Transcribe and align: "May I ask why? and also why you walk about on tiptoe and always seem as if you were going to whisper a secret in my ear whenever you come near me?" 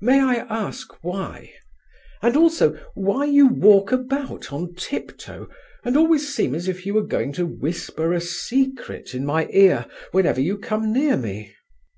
"May 0.00 0.18
I 0.18 0.36
ask 0.48 0.90
why? 1.04 1.52
and 2.22 2.38
also 2.38 2.72
why 2.94 3.26
you 3.26 3.46
walk 3.48 3.92
about 3.92 4.50
on 4.50 4.74
tiptoe 4.76 5.46
and 5.84 5.94
always 5.94 6.34
seem 6.34 6.54
as 6.54 6.68
if 6.68 6.86
you 6.86 6.94
were 6.94 7.04
going 7.06 7.34
to 7.34 7.44
whisper 7.44 8.14
a 8.14 8.20
secret 8.22 9.14
in 9.14 9.26
my 9.26 9.46
ear 9.50 9.84
whenever 10.10 10.40
you 10.40 10.56
come 10.56 10.90
near 10.90 11.18
me?" 11.18 11.54